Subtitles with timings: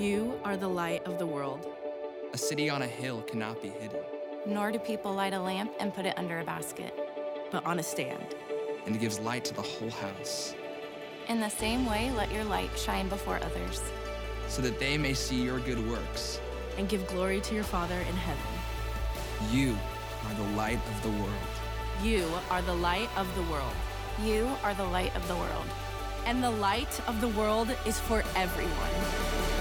[0.00, 1.66] You are the light of the world.
[2.32, 4.00] A city on a hill cannot be hidden.
[4.46, 6.98] Nor do people light a lamp and put it under a basket,
[7.52, 8.34] but on a stand.
[8.86, 10.54] And it gives light to the whole house.
[11.28, 13.82] In the same way, let your light shine before others,
[14.48, 16.40] so that they may see your good works
[16.78, 18.52] and give glory to your Father in heaven.
[19.52, 19.76] You
[20.26, 21.52] are the light of the world.
[22.02, 23.76] You are the light of the world.
[24.24, 25.66] You are the light of the world.
[26.24, 29.59] And the light of the world is for everyone.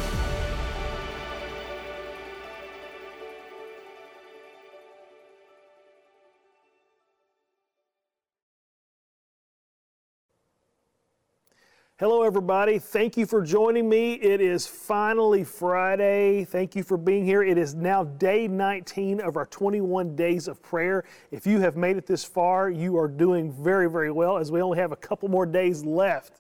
[12.00, 12.80] Hello, everybody.
[12.80, 14.14] Thank you for joining me.
[14.14, 16.46] It is finally Friday.
[16.46, 17.44] Thank you for being here.
[17.44, 21.04] It is now day 19 of our 21 days of prayer.
[21.30, 24.62] If you have made it this far, you are doing very, very well as we
[24.62, 26.40] only have a couple more days left.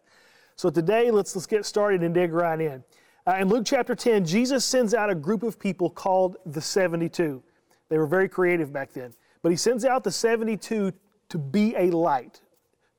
[0.55, 2.81] So today, let's, let's get started and dig right in.
[3.27, 7.43] Uh, in Luke chapter 10, Jesus sends out a group of people called the 72.
[7.89, 9.13] They were very creative back then.
[9.41, 10.93] But he sends out the 72
[11.27, 12.39] to be a light.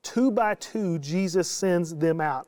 [0.03, 2.47] Two by two, Jesus sends them out.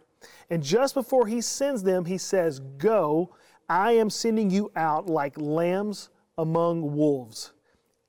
[0.50, 3.36] And just before he sends them, he says, Go,
[3.70, 7.54] I am sending you out like lambs among wolves.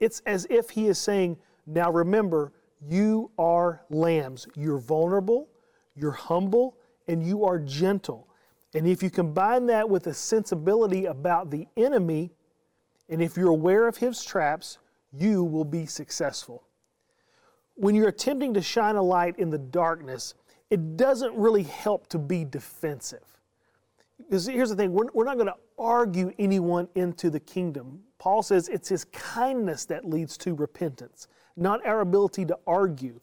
[0.00, 2.52] It's as if he is saying, Now remember,
[2.86, 4.46] you are lambs.
[4.54, 5.48] You're vulnerable,
[5.94, 6.76] you're humble,
[7.08, 8.28] and you are gentle.
[8.74, 12.32] And if you combine that with a sensibility about the enemy,
[13.08, 14.78] and if you're aware of his traps,
[15.12, 16.64] you will be successful.
[17.76, 20.34] When you're attempting to shine a light in the darkness,
[20.70, 23.24] it doesn't really help to be defensive.
[24.18, 28.00] Because here's the thing we're, we're not going to argue anyone into the kingdom.
[28.18, 33.20] Paul says it's his kindness that leads to repentance, not our ability to argue.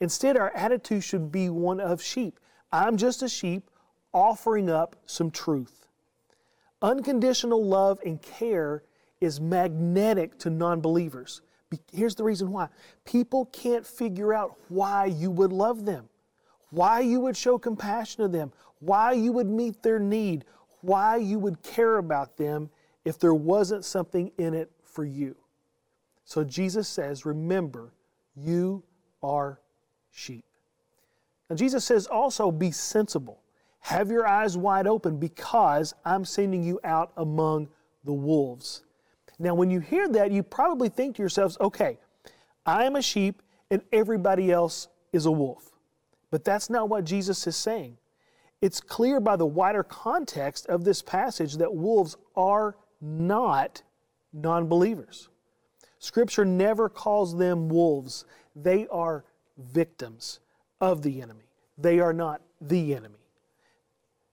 [0.00, 2.38] Instead, our attitude should be one of sheep.
[2.72, 3.70] I'm just a sheep
[4.12, 5.88] offering up some truth.
[6.82, 8.82] Unconditional love and care
[9.20, 11.40] is magnetic to non believers.
[11.92, 12.68] Here's the reason why
[13.04, 16.08] people can't figure out why you would love them
[16.70, 20.44] why you would show compassion to them, why you would meet their need,
[20.80, 22.70] why you would care about them
[23.04, 25.36] if there wasn't something in it for you.
[26.24, 27.92] So Jesus says, Remember,
[28.36, 28.82] you
[29.22, 29.60] are
[30.10, 30.44] sheep.
[31.48, 33.42] Now, Jesus says also, Be sensible.
[33.80, 37.68] Have your eyes wide open because I'm sending you out among
[38.04, 38.82] the wolves.
[39.38, 41.98] Now, when you hear that, you probably think to yourselves, okay,
[42.66, 43.40] I am a sheep
[43.70, 45.67] and everybody else is a wolf.
[46.30, 47.96] But that's not what Jesus is saying.
[48.60, 53.82] It's clear by the wider context of this passage that wolves are not
[54.32, 55.28] non believers.
[55.98, 58.24] Scripture never calls them wolves,
[58.54, 59.24] they are
[59.56, 60.40] victims
[60.80, 61.44] of the enemy.
[61.76, 63.14] They are not the enemy.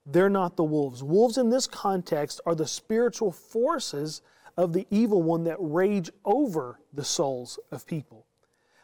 [0.04, 1.02] They're not the wolves.
[1.02, 4.22] Wolves in this context are the spiritual forces
[4.56, 8.26] of the evil one that rage over the souls of people.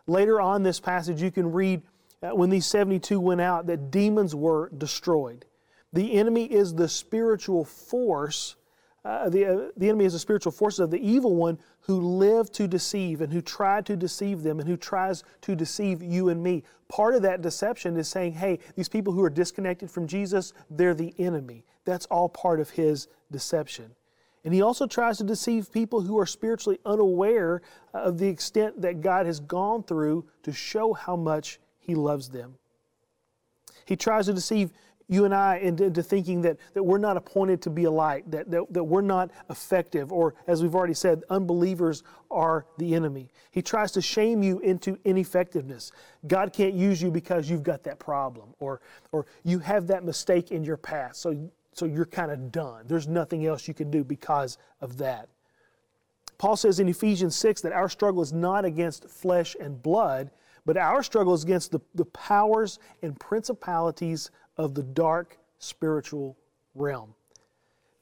[0.07, 1.83] Later on this passage, you can read
[2.31, 5.45] when these 72 went out that demons were destroyed.
[5.93, 8.57] The enemy is the spiritual force,
[9.05, 12.51] uh, the, uh, the enemy is the spiritual forces of the evil one who live
[12.53, 16.43] to deceive and who try to deceive them and who tries to deceive you and
[16.43, 16.63] me.
[16.89, 20.95] Part of that deception is saying, hey, these people who are disconnected from Jesus, they're
[20.95, 21.65] the enemy.
[21.85, 23.95] That's all part of his deception.
[24.45, 27.63] And he also tries to deceive people who are spiritually unaware
[27.93, 32.55] of the extent that God has gone through to show how much he loves them.
[33.85, 34.71] He tries to deceive
[35.09, 38.31] you and I into, into, thinking that, that we're not appointed to be a light,
[38.31, 43.29] that, that, that we're not effective, or as we've already said, unbelievers are the enemy.
[43.51, 45.93] He tries to shame you into ineffectiveness.
[46.27, 50.51] God can't use you because you've got that problem, or, or you have that mistake
[50.51, 52.85] in your past, so, so you're kind of done.
[52.87, 55.29] There's nothing else you can do because of that.
[56.39, 60.31] Paul says in Ephesians 6 that our struggle is not against flesh and blood,
[60.65, 66.37] but our struggle is against the, the powers and principalities of the dark spiritual
[66.75, 67.15] realm.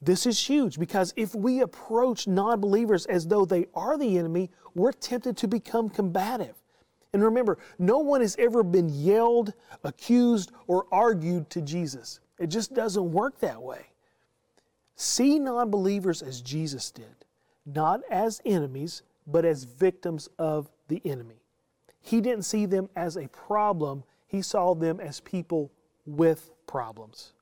[0.02, 4.50] This is huge because if we approach non believers as though they are the enemy,
[4.74, 6.54] we're tempted to become combative.
[7.12, 9.52] And remember, no one has ever been yelled,
[9.84, 12.20] accused, or argued to Jesus.
[12.38, 13.86] It just doesn't work that way.
[14.96, 17.24] See non believers as Jesus did,
[17.66, 21.42] not as enemies, but as victims of the enemy.
[22.00, 25.70] He didn't see them as a problem, he saw them as people
[26.06, 27.32] with problems.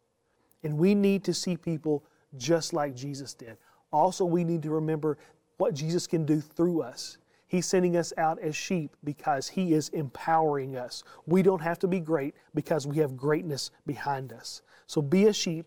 [0.63, 2.03] And we need to see people
[2.37, 3.57] just like Jesus did.
[3.93, 5.19] Also, we need to remember
[5.57, 7.19] what Jesus can do through us.
[7.47, 11.03] He's sending us out as sheep because He is empowering us.
[11.27, 14.61] We don't have to be great because we have greatness behind us.
[14.87, 15.67] So be a sheep,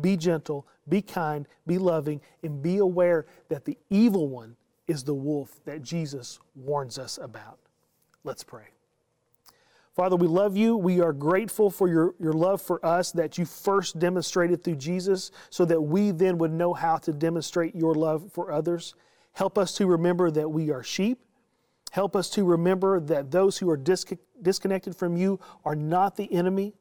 [0.00, 4.56] be gentle, be kind, be loving, and be aware that the evil one
[4.88, 7.58] is the wolf that Jesus warns us about.
[8.24, 8.64] Let's pray.
[9.94, 10.76] Father, we love you.
[10.76, 15.30] We are grateful for your, your love for us that you first demonstrated through Jesus
[15.50, 18.94] so that we then would know how to demonstrate your love for others.
[19.32, 21.18] Help us to remember that we are sheep.
[21.90, 26.72] Help us to remember that those who are disconnected from you are not the enemy,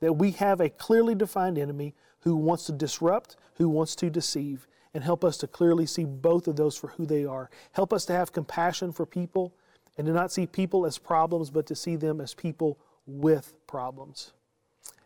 [0.00, 4.68] that we have a clearly defined enemy who wants to disrupt, who wants to deceive,
[4.94, 7.50] and help us to clearly see both of those for who they are.
[7.72, 9.52] Help us to have compassion for people
[9.96, 14.32] and to not see people as problems, but to see them as people with problems.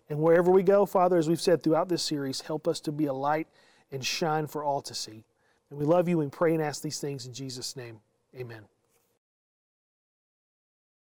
[0.08, 3.06] And wherever we go, Father, as we've said throughout this series, help us to be
[3.06, 3.48] a light
[3.90, 5.24] and shine for all to see.
[5.70, 8.00] And we love you and pray and ask these things in Jesus' name.
[8.34, 8.75] Amen.